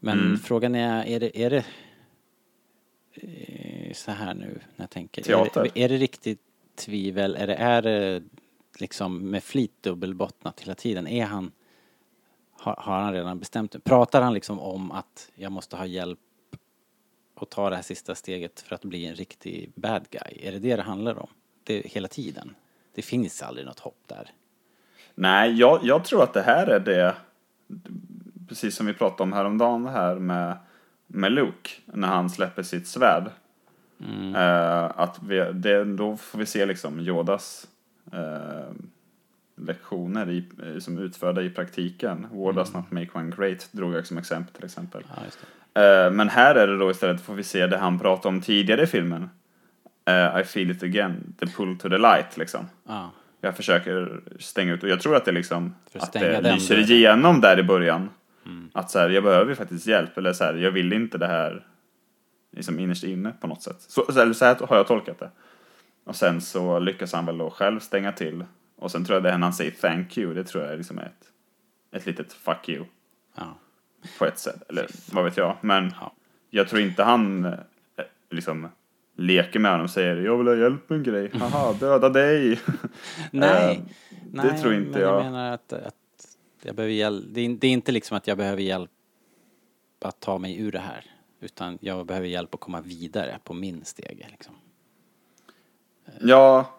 Men 0.00 0.18
Mm. 0.20 0.38
frågan 0.38 0.74
är, 0.74 1.06
är 1.06 1.20
det, 1.20 1.38
är 1.38 1.50
det 1.50 1.56
eh, 1.56 1.64
så 3.92 4.10
här 4.10 4.34
nu 4.34 4.60
när 4.76 4.82
jag 4.82 4.90
tänker, 4.90 5.22
Teater. 5.22 5.60
Är, 5.60 5.70
det, 5.74 5.80
är 5.84 5.88
det 5.88 5.96
riktigt 5.96 6.40
tvivel, 6.76 7.36
är 7.36 7.46
det, 7.46 7.54
är 7.54 7.82
det 7.82 8.22
liksom 8.78 9.30
med 9.30 9.44
flit 9.44 9.82
dubbelbottnat 9.82 10.60
hela 10.60 10.74
tiden? 10.74 11.06
Är 11.06 11.24
han, 11.24 11.52
har, 12.52 12.74
har 12.78 13.00
han 13.00 13.12
redan 13.12 13.38
bestämt 13.38 13.72
det? 13.72 13.80
Pratar 13.80 14.22
han 14.22 14.34
liksom 14.34 14.60
om 14.60 14.92
att 14.92 15.30
jag 15.34 15.52
måste 15.52 15.76
ha 15.76 15.86
hjälp 15.86 16.18
och 17.34 17.50
ta 17.50 17.70
det 17.70 17.76
här 17.76 17.82
sista 17.82 18.14
steget 18.14 18.60
för 18.60 18.74
att 18.74 18.84
bli 18.84 19.06
en 19.06 19.14
riktig 19.14 19.72
bad 19.74 20.06
guy? 20.10 20.48
Är 20.48 20.52
det 20.52 20.58
det 20.58 20.76
det 20.76 20.82
handlar 20.82 21.18
om? 21.18 21.28
Det, 21.64 21.86
hela 21.86 22.08
tiden? 22.08 22.54
Det 22.94 23.02
finns 23.02 23.42
aldrig 23.42 23.66
något 23.66 23.80
hopp 23.80 24.02
där. 24.06 24.30
Nej, 25.14 25.52
jag, 25.52 25.80
jag 25.82 26.04
tror 26.04 26.22
att 26.22 26.32
det 26.32 26.42
här 26.42 26.66
är 26.66 26.80
det, 26.80 27.14
precis 28.48 28.76
som 28.76 28.86
vi 28.86 28.94
pratade 28.94 29.22
om 29.22 29.32
häromdagen 29.32 29.82
det 29.82 29.90
här 29.90 30.14
med, 30.14 30.58
med 31.06 31.32
Luke, 31.32 31.70
när 31.84 32.08
han 32.08 32.30
släpper 32.30 32.62
sitt 32.62 32.86
svärd. 32.86 33.30
Eh, 34.36 34.84
att 35.00 35.18
vi, 35.22 35.52
det, 35.52 35.84
då 35.84 36.16
får 36.16 36.38
vi 36.38 36.46
se 36.46 36.66
liksom 36.66 37.00
Yodas 37.00 37.66
eh, 38.12 38.72
lektioner 39.56 40.30
i, 40.30 40.44
som 40.80 40.98
utförda 40.98 41.42
i 41.42 41.50
praktiken. 41.50 42.26
War 42.32 42.52
does 42.52 42.74
not 42.74 42.90
make 42.90 43.08
one 43.12 43.32
great, 43.36 43.68
drog 43.72 43.94
jag 43.94 44.06
som 44.06 44.18
exempel 44.18 44.54
till 44.54 44.64
exempel. 44.64 45.02
Det. 45.72 45.80
Eh, 45.80 46.10
men 46.10 46.28
här 46.28 46.54
är 46.54 46.66
det 46.66 46.78
då 46.78 46.90
istället 46.90 47.20
får 47.20 47.34
vi 47.34 47.42
se 47.42 47.66
det 47.66 47.78
han 47.78 47.98
pratade 47.98 48.28
om 48.28 48.40
tidigare 48.40 48.82
i 48.82 48.86
filmen. 48.86 49.30
Eh, 50.04 50.40
I 50.40 50.44
feel 50.44 50.70
it 50.70 50.82
again, 50.82 51.34
the 51.38 51.46
pull 51.46 51.78
to 51.78 51.88
the 51.88 51.98
light 51.98 52.36
liksom. 52.36 52.68
Ja, 52.88 53.10
Jag 53.40 53.56
försöker 53.56 54.20
stänga 54.38 54.72
ut 54.72 54.82
och 54.82 54.88
jag 54.88 55.00
tror 55.00 55.16
att 55.16 55.24
det 55.24 55.32
liksom 55.32 55.74
att 55.98 56.12
det 56.12 56.40
lyser 56.40 56.78
igenom 56.78 57.40
där 57.40 57.58
i 57.58 57.62
början. 57.62 58.10
Att 58.72 58.90
så 58.90 58.98
här, 58.98 59.08
jag 59.10 59.24
behöver 59.24 59.54
faktiskt 59.54 59.86
hjälp 59.86 60.18
eller 60.18 60.32
så 60.32 60.44
här, 60.44 60.54
jag 60.54 60.70
vill 60.70 60.92
inte 60.92 61.18
det 61.18 61.26
här 61.26 61.66
liksom 62.52 62.78
innerst 62.80 63.04
inne 63.04 63.32
på 63.40 63.46
något 63.46 63.62
sätt. 63.62 63.76
Så, 63.80 64.04
så, 64.12 64.34
så 64.34 64.44
här 64.44 64.66
har 64.66 64.76
jag 64.76 64.86
tolkat 64.86 65.18
det. 65.18 65.30
Och 66.04 66.16
sen 66.16 66.40
så 66.40 66.78
lyckas 66.78 67.12
han 67.12 67.26
väl 67.26 67.38
då 67.38 67.50
själv 67.50 67.80
stänga 67.80 68.12
till. 68.12 68.44
Och 68.76 68.90
sen 68.90 69.04
tror 69.04 69.16
jag 69.16 69.22
det 69.22 69.30
är 69.30 69.38
när 69.38 69.46
han 69.46 69.52
säger 69.54 69.70
thank 69.70 70.18
you, 70.18 70.34
det 70.34 70.44
tror 70.44 70.64
jag 70.64 70.76
liksom 70.76 70.98
är 70.98 71.02
ett, 71.04 71.28
ett 71.92 72.06
litet 72.06 72.32
fuck 72.32 72.68
you 72.68 72.84
ja. 73.36 73.58
på 74.18 74.24
ett 74.24 74.38
sätt. 74.38 74.62
Eller 74.68 74.86
vad 75.12 75.24
vet 75.24 75.36
jag. 75.36 75.56
Men 75.60 75.92
Ja. 76.00 76.12
jag 76.50 76.68
tror 76.68 76.80
inte 76.80 77.02
han 77.02 77.44
eh, 77.44 77.52
liksom 78.30 78.68
leker 79.16 79.58
med 79.60 79.70
honom 79.70 79.84
och 79.84 79.90
säger 79.90 80.16
jag 80.16 80.36
vill 80.38 80.46
ha 80.46 80.54
hjälp 80.54 80.88
med 80.88 80.96
en 80.96 81.02
grej. 81.02 81.30
Haha, 81.38 81.72
döda 81.80 82.08
dig. 82.08 82.60
Nej, 83.30 83.84
Eh, 84.10 84.42
nej, 84.42 84.50
det 84.52 84.58
tror 84.58 84.74
inte 84.74 84.90
men 84.90 85.00
jag. 85.00 85.14
jag 85.14 85.24
menar 85.24 85.52
att, 85.52 85.72
att 85.72 85.94
jag 86.66 86.76
behöver 86.76 86.94
hjälp. 86.94 87.24
Det 87.28 87.40
är, 87.40 87.48
det 87.48 87.66
är 87.66 87.72
inte 87.72 87.92
liksom 87.92 88.16
att 88.16 88.26
jag 88.26 88.38
behöver 88.38 88.62
hjälp 88.62 88.90
att 90.04 90.20
ta 90.20 90.38
mig 90.38 90.60
ur 90.60 90.72
det 90.72 90.78
här. 90.78 91.04
Utan 91.40 91.78
jag 91.80 92.06
behöver 92.06 92.26
hjälp 92.28 92.54
att 92.54 92.60
komma 92.60 92.80
vidare 92.80 93.38
på 93.44 93.54
min 93.54 93.84
stege 93.84 94.26
liksom. 94.30 94.54
Ja, 96.20 96.70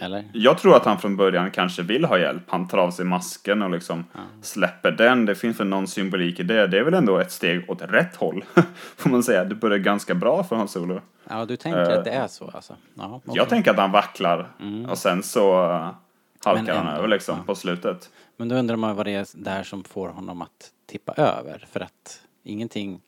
Eller? 0.00 0.24
jag 0.32 0.58
tror 0.58 0.76
att 0.76 0.84
han 0.84 0.98
från 0.98 1.16
början 1.16 1.50
kanske 1.50 1.82
vill 1.82 2.04
ha 2.04 2.18
hjälp. 2.18 2.42
Han 2.48 2.68
tar 2.68 2.78
av 2.78 2.90
sig 2.90 3.04
masken 3.04 3.62
och 3.62 3.70
liksom 3.70 4.04
släpper 4.42 4.90
den. 4.90 5.26
Det 5.26 5.34
finns 5.34 5.60
väl 5.60 5.66
någon 5.66 5.86
symbolik 5.86 6.40
i 6.40 6.42
det. 6.42 6.66
Det 6.66 6.78
är 6.78 6.82
väl 6.82 6.94
ändå 6.94 7.18
ett 7.18 7.32
steg 7.32 7.70
åt 7.70 7.82
rätt 7.82 8.16
håll, 8.16 8.44
får 8.96 9.10
man 9.10 9.22
säga. 9.22 9.44
Det 9.44 9.54
börjar 9.54 9.78
ganska 9.78 10.14
bra 10.14 10.44
för 10.44 10.56
Hans 10.56 10.72
Solo. 10.72 11.00
Ja, 11.28 11.44
du 11.44 11.56
tänker 11.56 11.90
Eh, 11.90 11.98
att 11.98 12.04
det 12.04 12.10
är 12.10 12.26
så 12.26 12.50
alltså? 12.54 12.76
Ja, 12.94 13.20
okej. 13.24 13.34
Jag 13.36 13.48
tänker 13.48 13.70
att 13.70 13.78
han 13.78 13.92
vacklar 13.92 14.48
och 14.88 14.98
sen 14.98 15.22
så 15.22 15.66
uh, 15.66 15.90
halkar 16.44 16.74
han 16.74 16.96
över 16.96 17.08
liksom 17.08 17.36
ja. 17.38 17.44
på 17.46 17.54
slutet. 17.54 18.10
Men 18.36 18.48
då 18.48 18.56
undrar 18.56 18.76
man 18.76 18.96
vad 18.96 19.06
det 19.06 19.12
är 19.12 19.26
där 19.34 19.62
som 19.62 19.84
får 19.84 20.08
honom 20.08 20.42
att 20.42 20.72
tippa 20.86 21.12
över. 21.12 21.66
För 21.70 21.80
att 21.80 22.22
ingenting... 22.42 23.00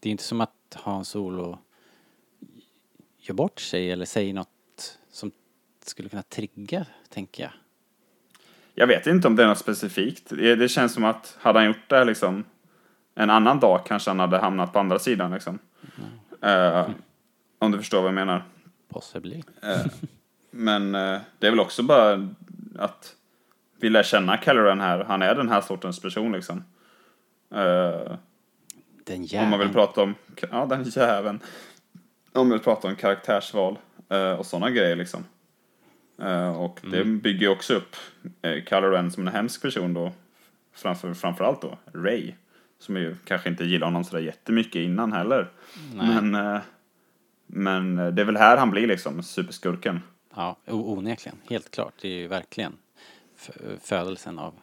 Det 0.00 0.08
är 0.08 0.10
inte 0.10 0.24
som 0.24 0.40
att 0.40 0.54
Hans 0.74 1.08
Solo 1.08 1.58
gör 3.18 3.34
bort 3.34 3.60
sig 3.60 3.90
eller 3.90 4.04
säger 4.04 4.34
något 4.34 4.98
som 5.10 5.32
skulle 5.84 6.08
kunna 6.08 6.22
trigga, 6.22 6.86
tänker 7.08 7.42
jag. 7.42 7.52
Jag 8.74 8.86
vet 8.86 9.06
inte 9.06 9.28
om 9.28 9.36
det 9.36 9.42
är 9.42 9.48
något 9.48 9.58
specifikt. 9.58 10.28
Det, 10.28 10.56
det 10.56 10.68
känns 10.68 10.92
som 10.92 11.04
att 11.04 11.36
hade 11.40 11.58
han 11.58 11.66
gjort 11.66 11.88
det 11.88 12.04
liksom 12.04 12.44
en 13.14 13.30
annan 13.30 13.60
dag 13.60 13.86
kanske 13.86 14.10
han 14.10 14.20
hade 14.20 14.38
hamnat 14.38 14.72
på 14.72 14.78
andra 14.78 14.98
sidan 14.98 15.32
liksom. 15.32 15.58
Eh, 16.42 16.90
om 17.58 17.70
du 17.70 17.78
förstår 17.78 17.98
vad 17.98 18.08
jag 18.08 18.14
menar. 18.14 18.44
Possibly. 18.88 19.42
Men 20.50 20.94
eh, 20.94 21.20
det 21.38 21.46
är 21.46 21.50
väl 21.50 21.60
också 21.60 21.82
bara 21.82 22.28
att 22.78 23.16
vi 23.80 23.90
lär 23.90 24.02
känna 24.02 24.36
Caloran 24.36 24.80
här. 24.80 25.04
Han 25.04 25.22
är 25.22 25.34
den 25.34 25.48
här 25.48 25.60
sortens 25.60 26.00
person 26.00 26.32
liksom. 26.32 26.64
Eh, 27.54 28.16
Den 29.04 29.16
om 29.18 29.24
jäveln. 29.24 29.50
man 29.50 29.58
vill 29.58 29.72
prata 29.72 30.02
om, 30.02 30.14
ja 30.50 30.66
den 30.66 30.82
jäveln. 30.82 31.40
Om 32.32 32.48
man 32.48 32.50
vill 32.50 32.64
prata 32.64 32.88
om 32.88 32.96
karaktärsval 32.96 33.78
eh, 34.08 34.32
och 34.32 34.46
sådana 34.46 34.70
grejer 34.70 34.96
liksom. 34.96 35.24
Eh, 36.22 36.60
och 36.60 36.80
det 36.82 37.04
bygger 37.04 37.40
ju 37.40 37.48
också 37.48 37.74
upp 37.74 37.96
uh, 38.46 38.64
Caloran 38.64 39.10
som 39.10 39.26
en 39.26 39.34
hemsk 39.34 39.62
person 39.62 39.94
då. 39.94 40.12
Framför, 40.72 41.14
framförallt 41.14 41.62
då 41.62 41.78
Ray. 41.94 42.32
Som 42.78 42.96
ju 42.96 43.16
kanske 43.24 43.48
inte 43.48 43.64
gillar 43.64 43.86
honom 43.86 44.04
sådär 44.04 44.22
jättemycket 44.22 44.76
innan 44.76 45.12
heller. 45.12 45.50
Men, 45.94 46.34
eh, 46.34 46.60
men 47.46 47.98
eh, 47.98 48.06
det 48.06 48.22
är 48.22 48.26
väl 48.26 48.36
här 48.36 48.56
han 48.56 48.70
blir 48.70 48.86
liksom 48.86 49.22
superskurken. 49.22 50.00
Ja, 50.34 50.56
onekligen. 50.66 51.38
Helt 51.48 51.70
klart. 51.70 51.94
Det 52.02 52.08
är 52.08 52.18
ju 52.18 52.28
verkligen 52.28 52.72
födelsen 53.80 54.38
av 54.38 54.54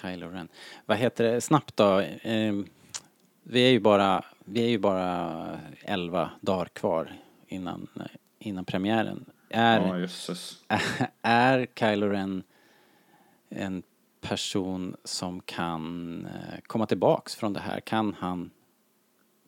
Kylo 0.00 0.28
Ren. 0.28 0.48
Vad 0.86 0.98
heter 0.98 1.24
det? 1.24 1.40
Snabbt 1.40 1.76
då. 1.76 2.00
Eh, 2.00 2.54
vi 3.42 3.66
är 3.66 3.70
ju 3.70 3.80
bara 3.80 4.24
vi 4.44 4.64
är 4.64 4.68
ju 4.68 4.78
bara 4.78 5.60
11 5.80 6.30
dagar 6.40 6.66
kvar 6.66 7.12
innan, 7.46 7.88
innan 8.38 8.64
premiären. 8.64 9.24
Är, 9.48 9.80
Ja, 9.80 9.98
jösses. 9.98 10.64
är 11.22 11.66
Kylo 11.74 12.08
Ren 12.08 12.42
en 13.48 13.82
person 14.20 14.96
som 15.04 15.40
kan 15.40 16.26
eh, 16.26 16.60
komma 16.66 16.86
tillbaks 16.86 17.36
från 17.36 17.52
det 17.52 17.60
här? 17.60 17.80
Kan 17.80 18.14
han 18.18 18.50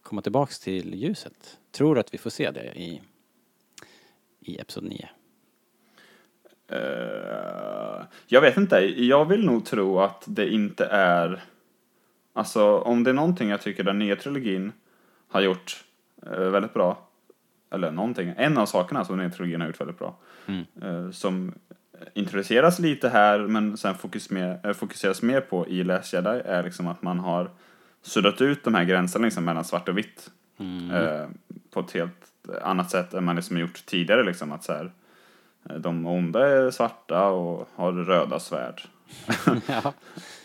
komma 0.02 0.22
tillbaks 0.22 0.58
till 0.58 0.94
ljuset? 0.94 1.58
Tror 1.70 1.94
du 1.94 2.00
att 2.00 2.14
vi 2.14 2.18
får 2.18 2.30
se 2.30 2.50
det 2.50 2.72
i, 2.78 3.02
i 4.40 4.58
Episod 4.60 4.84
9? 4.84 5.08
Jag 8.26 8.40
vet 8.40 8.56
inte. 8.56 8.76
Jag 9.04 9.24
vill 9.24 9.46
nog 9.46 9.64
tro 9.64 10.00
att 10.00 10.24
det 10.26 10.48
inte 10.52 10.84
är... 10.86 11.42
Alltså, 12.32 12.78
om 12.78 13.04
det 13.04 13.10
är 13.10 13.14
någonting 13.14 13.48
jag 13.48 13.62
tycker 13.62 13.84
den 13.84 13.98
nya 13.98 14.16
trilogin 14.16 14.72
har 15.28 15.40
gjort 15.40 15.84
eh, 16.26 16.38
väldigt 16.40 16.74
bra, 16.74 17.08
eller 17.70 17.90
någonting, 17.90 18.34
en 18.36 18.58
av 18.58 18.66
sakerna 18.66 19.04
som 19.04 19.16
den 19.16 19.26
nya 19.26 19.36
trilogin 19.36 19.60
har 19.60 19.68
gjort 19.68 19.80
väldigt 19.80 19.98
bra, 19.98 20.16
eh, 20.82 21.10
som 21.10 21.54
introduceras 22.14 22.78
lite 22.78 23.08
här 23.08 23.38
men 23.38 23.76
sen 23.76 23.94
fokus 23.94 24.30
mer, 24.30 24.60
eh, 24.64 24.72
fokuseras 24.72 25.22
mer 25.22 25.40
på 25.40 25.68
i 25.68 25.84
Last 25.84 26.12
Jedi 26.12 26.42
är 26.44 26.62
liksom 26.62 26.86
att 26.86 27.02
man 27.02 27.18
har 27.18 27.50
suddat 28.02 28.40
ut 28.40 28.64
de 28.64 28.74
här 28.74 28.84
gränserna 28.84 29.24
liksom 29.24 29.44
mellan 29.44 29.64
svart 29.64 29.88
och 29.88 29.98
vitt 29.98 30.30
eh, 30.92 31.28
på 31.70 31.80
ett 31.80 31.92
helt 31.92 32.30
annat 32.62 32.90
sätt 32.90 33.14
än 33.14 33.24
man 33.24 33.36
liksom 33.36 33.58
gjort 33.58 33.86
tidigare 33.86 34.24
liksom 34.24 34.52
att 34.52 34.64
så 34.64 34.72
här, 34.72 34.92
de 35.78 36.06
onda 36.06 36.48
är 36.48 36.70
svarta 36.70 37.26
och 37.26 37.68
har 37.74 37.92
röda 37.92 38.40
svärd. 38.40 38.82
ja. 39.66 39.92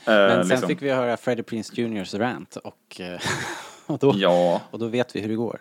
Eh, 0.08 0.12
Men 0.14 0.40
sen 0.42 0.48
liksom. 0.48 0.68
fick 0.68 0.82
vi 0.82 0.90
höra 0.92 1.18
Freddie 1.18 1.44
Prinze 1.44 1.74
Juniors 1.76 2.14
rant 2.14 2.56
och, 2.56 3.02
eh, 3.02 3.20
och, 3.86 4.00
då, 4.00 4.14
Ja. 4.16 4.62
och 4.72 4.80
då 4.80 4.88
vet 4.88 5.16
vi 5.16 5.22
hur 5.22 5.30
det 5.30 5.36
går. 5.36 5.60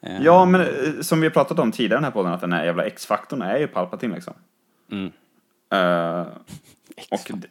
Eh, 0.00 0.22
Ja, 0.22 0.44
men 0.44 0.66
som 1.04 1.20
vi 1.20 1.26
har 1.26 1.32
pratat 1.32 1.58
om 1.58 1.72
tidigare 1.72 1.94
i 1.94 1.96
den 1.96 2.04
här 2.04 2.10
podden, 2.10 2.32
att 2.32 2.40
den 2.40 2.52
här 2.52 2.64
jävla 2.64 2.84
X-faktorn 2.84 3.42
är 3.42 3.58
ju 3.58 3.66
Palpatine 3.66 4.14
liksom. 4.14 4.34
Mm. 4.90 5.12
Eh, 5.72 6.26
och 7.10 7.30
det, 7.34 7.48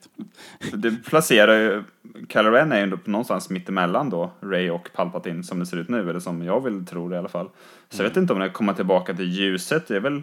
det 0.73 0.91
placerar 1.05 1.59
ju, 1.59 1.83
Kylo 2.29 2.49
Ren 2.51 2.71
är 2.71 2.79
ju 2.85 2.97
någonstans 3.05 3.49
mittemellan 3.49 4.09
då, 4.09 4.31
Ray 4.41 4.69
och 4.69 4.89
Palpatine 4.93 5.43
som 5.43 5.59
det 5.59 5.65
ser 5.65 5.77
ut 5.77 5.89
nu, 5.89 6.09
eller 6.09 6.19
som 6.19 6.43
jag 6.43 6.63
vill 6.63 6.85
tro 6.85 7.09
det 7.09 7.15
i 7.15 7.19
alla 7.19 7.29
fall. 7.29 7.49
Så 7.89 8.01
jag 8.03 8.07
vet 8.09 8.17
inte 8.17 8.33
om 8.33 8.39
det 8.39 8.49
kommer 8.49 8.73
tillbaka 8.73 9.13
till 9.13 9.29
ljuset, 9.29 9.87
det 9.87 9.95
är 9.95 9.99
väl, 9.99 10.21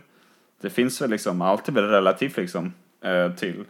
det 0.61 0.71
finns 0.71 1.03
väl 1.03 1.11
liksom, 1.11 1.43
allt 1.43 1.69
är 1.69 1.73
väl 1.73 1.85
relativt 1.89 2.37
liksom, 2.37 2.73
eh, 3.05 3.33
till 3.33 3.65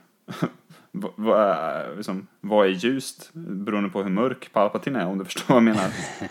vad, 0.90 1.12
vad, 1.16 1.40
är- 1.40 1.96
liksom, 1.96 2.26
vad 2.40 2.66
är 2.66 2.70
ljust 2.70 3.30
beroende 3.32 3.90
på 3.90 4.02
hur 4.02 4.10
mörk 4.10 4.52
Palpatine 4.52 4.96
är, 5.00 5.06
om 5.06 5.18
du 5.18 5.24
förstår 5.30 5.44
vad 5.48 5.56
jag 5.56 5.62
menar. 5.62 5.90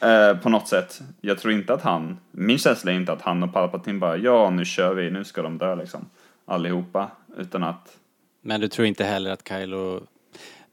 Eh, 0.00 0.36
på 0.38 0.48
något 0.48 0.68
sätt. 0.68 1.00
Jag 1.20 1.38
tror 1.38 1.52
inte 1.52 1.74
att 1.74 1.82
han, 1.82 2.18
min 2.30 2.58
känsla 2.58 2.92
är 2.92 2.96
inte 2.96 3.12
att 3.12 3.22
han 3.22 3.42
och 3.42 3.52
Palpatine 3.52 3.98
bara, 3.98 4.16
ja 4.16 4.50
nu 4.50 4.64
kör 4.64 4.94
vi, 4.94 5.10
nu 5.10 5.24
ska 5.24 5.42
de 5.42 5.58
dö 5.58 5.74
liksom. 5.74 6.10
Allihopa. 6.44 7.10
Utan 7.36 7.62
att, 7.62 7.96
Men 8.42 8.60
du 8.60 8.68
tror 8.68 8.86
inte 8.86 9.04
heller 9.04 9.30
att 9.30 9.48
Kylo 9.48 10.00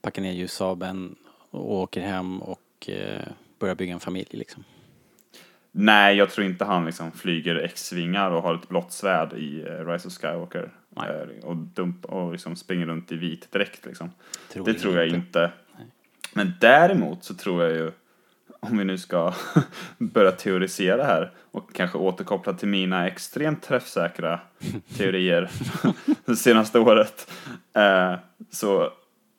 packar 0.01 0.21
ner 0.21 0.31
ljussabeln 0.31 1.15
och 1.49 1.73
åker 1.73 2.01
hem 2.01 2.41
och 2.41 2.89
eh, 2.89 3.21
börjar 3.59 3.75
bygga 3.75 3.93
en 3.93 3.99
familj 3.99 4.27
liksom? 4.31 4.63
Nej 5.75 6.17
jag 6.17 6.29
tror 6.29 6.47
inte 6.47 6.65
han 6.65 6.85
liksom 6.85 7.11
flyger 7.11 7.55
X-vingar 7.55 8.31
och 8.31 8.41
har 8.41 8.55
ett 8.55 8.69
blått 8.69 8.91
svärd 8.91 9.33
i 9.33 9.61
eh, 9.67 9.87
Rise 9.87 10.07
of 10.07 10.13
Skywalker. 10.13 10.69
Eh, 10.97 11.45
och, 11.45 11.55
dump, 11.55 12.05
och 12.05 12.31
liksom 12.31 12.55
springer 12.55 12.85
runt 12.85 13.11
i 13.11 13.15
vit 13.15 13.51
dräkt 13.51 13.85
liksom. 13.85 14.11
Tror 14.51 14.65
det 14.65 14.73
tror 14.73 14.97
jag 14.97 15.07
inte. 15.07 15.17
inte. 15.17 15.51
Men 16.33 16.53
däremot 16.59 17.23
så 17.23 17.33
tror 17.33 17.63
jag 17.63 17.71
ju, 17.71 17.91
om 18.59 18.77
vi 18.77 18.85
nu 18.85 18.97
ska 18.97 19.33
börja 19.97 20.31
teorisera 20.31 21.03
här 21.03 21.31
och 21.51 21.73
kanske 21.73 21.97
återkoppla 21.97 22.53
till 22.53 22.67
mina 22.67 23.07
extremt 23.07 23.63
träffsäkra 23.63 24.39
teorier 24.97 25.51
det 26.25 26.35
senaste 26.35 26.79
året, 26.79 27.31
eh, 27.73 28.15
så 28.51 28.89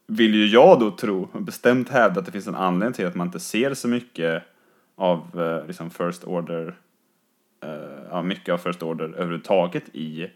vill 0.06 0.34
ju 0.34 0.46
jag 0.46 0.80
då 0.80 0.90
tro, 0.90 1.28
bestämt 1.32 1.88
hävda 1.88 2.20
att 2.20 2.26
det 2.26 2.32
finns 2.32 2.46
en 2.46 2.54
anledning 2.54 2.94
till 2.94 3.06
att 3.06 3.14
man 3.14 3.26
inte 3.26 3.40
ser 3.40 3.74
så 3.74 3.88
mycket 3.88 4.42
av 4.96 5.40
eh, 5.40 5.66
liksom 5.66 5.90
First 5.90 6.24
Order, 6.24 6.76
eh, 7.60 8.02
ja, 8.10 8.22
mycket 8.22 8.52
av 8.52 8.58
First 8.58 8.82
Order 8.82 9.04
överhuvudtaget 9.04 9.88
i, 9.92 10.30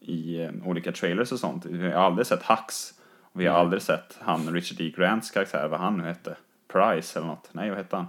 i 0.00 0.42
eh, 0.42 0.50
olika 0.64 0.92
trailers 0.92 1.32
och 1.32 1.40
sånt. 1.40 1.66
Vi 1.66 1.90
har 1.90 2.02
aldrig 2.02 2.26
sett 2.26 2.42
Hux. 2.42 2.94
Och 3.32 3.40
vi 3.40 3.46
har 3.46 3.58
aldrig 3.58 3.82
sett 3.82 4.18
han 4.20 4.52
Richard 4.52 4.80
E. 4.80 4.92
Grants 4.96 5.30
karaktär, 5.30 5.68
vad 5.68 5.80
han 5.80 5.96
nu 5.96 6.04
hette. 6.04 6.36
Price 6.68 7.18
eller 7.18 7.28
något. 7.28 7.48
Nej, 7.52 7.68
vad 7.68 7.78
hette 7.78 7.96
han? 7.96 8.06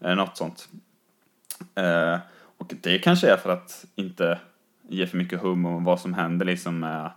Eh, 0.00 0.16
något 0.16 0.36
sånt. 0.36 0.68
Eh, 1.74 2.18
och 2.58 2.72
det 2.82 2.98
kanske 2.98 3.32
är 3.32 3.36
för 3.36 3.50
att 3.50 3.84
inte 3.94 4.38
ge 4.88 5.06
för 5.06 5.16
mycket 5.16 5.40
hum 5.40 5.66
om 5.66 5.84
vad 5.84 6.00
som 6.00 6.14
händer 6.14 6.46
liksom 6.46 6.80
med, 6.80 7.10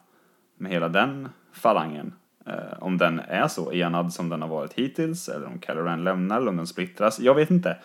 med 0.57 0.71
hela 0.71 0.89
den 0.89 1.29
falangen. 1.51 2.13
Eh, 2.47 2.83
om 2.83 2.97
den 2.97 3.19
är 3.19 3.47
så 3.47 3.73
enad 3.73 4.13
som 4.13 4.29
den 4.29 4.41
har 4.41 4.49
varit 4.49 4.73
hittills, 4.73 5.29
eller 5.29 5.47
om 5.47 5.59
Caloran 5.59 6.03
lämnar, 6.03 6.37
eller 6.37 6.49
om 6.49 6.57
den 6.57 6.67
splittras. 6.67 7.19
Jag 7.19 7.35
vet 7.35 7.51
inte. 7.51 7.77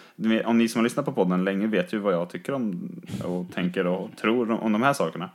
Om 0.45 0.59
ni 0.59 0.69
som 0.69 0.79
har 0.79 0.85
lyssnat 0.85 1.05
på 1.05 1.13
podden 1.13 1.45
länge 1.45 1.67
vet 1.67 1.93
ju 1.93 1.99
vad 1.99 2.15
jag 2.15 2.31
tycker 2.31 2.53
om 2.53 2.91
och 3.25 3.55
tänker 3.55 3.87
och 3.87 4.17
tror 4.17 4.51
om, 4.51 4.73
de 4.73 4.83
här 4.83 4.93
sakerna. 4.93 5.31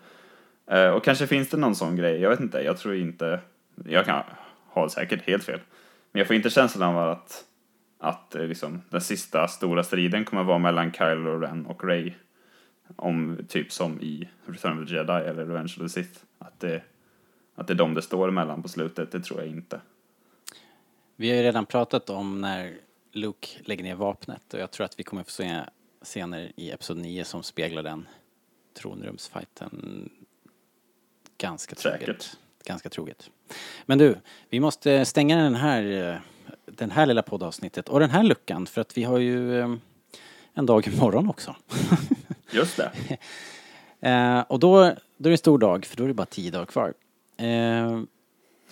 Eh, 0.68 0.90
och 0.90 1.04
kanske 1.04 1.28
finns 1.28 1.50
det 1.50 1.58
någon 1.58 1.76
sån 1.76 1.96
grej, 1.96 2.22
jag 2.22 2.30
vet 2.30 2.40
inte. 2.40 2.62
Jag 2.62 2.78
tror 2.78 2.96
inte, 2.96 3.40
jag 3.86 4.06
kan 4.06 4.24
ha 4.68 4.90
säkert 4.90 5.28
helt 5.28 5.44
fel. 5.44 5.60
Men 6.12 6.20
jag 6.20 6.28
får 6.28 6.36
inte 6.36 6.50
känslan 6.50 6.96
av 6.96 7.10
att, 7.10 7.44
att 8.00 8.36
eh, 8.36 8.44
liksom, 8.44 8.82
den 8.90 9.02
sista 9.02 9.48
stora 9.48 9.84
striden 9.84 10.26
kommer 10.26 10.44
vara 10.44 10.58
mellan 10.58 10.92
Kylo 10.92 11.40
Ren 11.40 11.66
och 11.66 11.84
Rey. 11.84 12.14
Om 12.96 13.38
typ 13.48 13.72
som 13.72 14.02
i 14.02 14.30
Return 14.46 14.84
of 14.84 14.90
the 14.90 14.96
Jedi 14.96 15.12
eller 15.12 15.46
Revenge 15.46 15.74
of 15.78 15.82
the 15.82 15.90
Sith. 15.90 16.20
Att 16.40 16.60
det, 16.60 16.82
att 17.58 17.68
det 17.68 17.74
är 17.74 17.76
de 17.76 17.94
det 17.94 18.02
står 18.02 18.28
emellan 18.28 18.62
på 18.62 18.70
slutet, 18.70 19.12
det 19.12 19.20
tror 19.20 19.40
jag 19.40 19.50
inte. 19.50 19.82
Vi 21.16 21.30
har 21.30 21.38
ju 21.38 21.44
redan 21.44 21.66
pratat 21.66 22.10
om 22.10 22.42
när 22.42 22.78
Luke 23.12 23.48
lägger 23.60 23.84
ner 23.84 23.96
vapnet 23.96 24.54
och 24.54 24.60
jag 24.60 24.72
tror 24.72 24.86
att 24.86 25.00
vi 25.00 25.04
kommer 25.04 25.24
få 25.24 25.32
se 25.32 25.60
scener 26.02 26.52
i 26.56 26.72
Episod 26.72 26.98
9 26.98 27.26
som 27.26 27.44
speglar 27.44 27.84
den 27.84 28.08
tronrumsfighten 28.74 30.10
ganska 31.38 31.76
troget. 31.76 32.00
Säkert. 32.00 32.38
Ganska 32.66 32.90
troget. 32.90 33.30
Men 33.86 33.98
du, 33.98 34.18
vi 34.50 34.60
måste 34.60 35.06
stänga 35.06 35.38
den 35.38 35.56
här, 35.56 36.22
den 36.66 36.92
här 36.92 37.06
lilla 37.06 37.22
poddavsnittet 37.22 37.90
och 37.90 38.00
den 38.00 38.10
här 38.10 38.24
luckan 38.24 38.66
för 38.66 38.82
att 38.82 38.98
vi 38.98 39.04
har 39.04 39.18
ju 39.18 39.60
eh, 39.60 39.76
en 40.54 40.66
dag 40.66 40.88
imorgon 40.88 41.30
också. 41.30 41.56
Just 42.52 42.78
det. 42.78 42.92
Eh, 44.00 44.40
och 44.40 44.60
då, 44.60 44.76
då 45.18 45.30
är 45.30 45.30
det 45.30 45.32
en 45.32 45.38
stor 45.38 45.58
dag, 45.58 45.86
för 45.86 45.98
då 45.98 46.04
är 46.04 46.08
det 46.08 46.14
bara 46.14 46.26
tio 46.26 46.52
dagar 46.52 46.66
kvar. 46.66 46.94
Eh, 47.38 48.02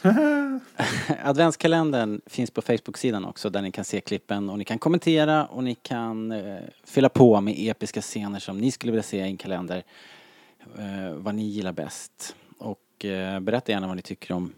adventskalendern 1.24 2.22
finns 2.26 2.52
på 2.52 2.62
Facebook-sidan 2.62 3.26
också 3.26 3.50
där 3.50 3.62
ni 3.62 3.72
kan 3.72 3.86
se 3.86 4.02
klippen 4.02 4.50
och 4.50 4.58
ni 4.58 4.66
kan 4.66 4.80
kommentera 4.80 5.46
och 5.46 5.64
ni 5.64 5.76
kan 5.76 6.32
eh, 6.32 6.60
fylla 6.84 7.10
på 7.10 7.42
med 7.42 7.56
episka 7.58 8.02
scener 8.02 8.40
som 8.40 8.58
ni 8.58 8.72
skulle 8.72 8.92
vilja 8.92 9.04
se 9.04 9.18
i 9.18 9.22
en 9.22 9.38
kalender. 9.38 9.84
Eh, 10.78 11.14
vad 11.14 11.36
ni 11.36 11.44
gillar 11.44 11.72
bäst. 11.72 12.36
Och 12.58 13.06
eh, 13.06 13.40
berätta 13.40 13.72
gärna 13.72 13.88
vad 13.88 13.96
ni 13.96 14.02
tycker 14.02 14.34
om 14.34 14.54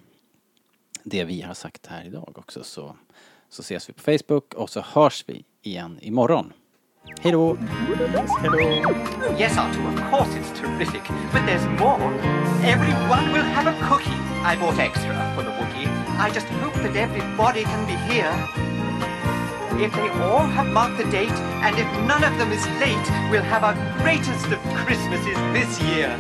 det 1.04 1.24
vi 1.24 1.42
har 1.42 1.54
sagt 1.54 1.88
här 1.88 2.06
idag 2.06 2.34
också 2.38 2.64
så, 2.64 2.96
så 3.50 3.62
ses 3.62 3.90
vi 3.90 3.94
på 3.94 4.02
Facebook 4.02 4.54
och 4.54 4.70
så 4.70 4.82
hörs 4.82 5.24
vi 5.28 5.46
igen 5.62 6.00
imorgon. 6.02 6.54
Hej 7.22 7.32
då! 7.32 7.58
Yes, 9.38 9.58
Artu, 9.58 9.80
of 9.88 10.12
course 10.12 10.36
it's 10.40 10.60
terrific. 10.60 11.02
But 11.34 11.42
there's 11.46 11.66
more. 11.80 12.14
Everyone 12.64 13.34
will 13.34 13.48
have 13.56 13.68
a 13.68 13.76
cookie. 13.90 14.20
I 14.44 14.56
bought 14.56 14.80
extra 14.80 15.14
for 15.36 15.44
the 15.44 15.52
Wookiee. 15.52 15.88
I 16.20 16.30
just 16.34 16.48
hope 16.62 16.74
that 16.84 16.96
everybody 16.96 17.64
can 17.64 17.86
be 17.86 17.96
here. 18.14 18.34
If 19.86 19.94
they 19.94 20.10
all 20.24 20.48
have 20.48 20.68
marked 20.68 20.98
the 20.98 21.10
date, 21.12 21.38
and 21.66 21.78
if 21.78 21.88
none 22.08 22.24
of 22.24 22.38
them 22.40 22.52
is 22.52 22.66
late, 22.80 23.08
we'll 23.30 23.50
have 23.54 23.64
our 23.64 23.76
greatest 24.02 24.46
of 24.48 24.60
Christmases 24.86 25.38
this 25.54 25.82
year. 25.82 26.18